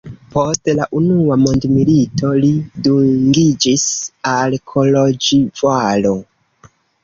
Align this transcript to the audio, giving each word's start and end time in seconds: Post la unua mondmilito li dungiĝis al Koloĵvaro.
Post 0.35 0.69
la 0.77 0.85
unua 0.99 1.37
mondmilito 1.41 2.31
li 2.45 2.49
dungiĝis 2.89 3.87
al 4.33 4.59
Koloĵvaro. 4.75 6.19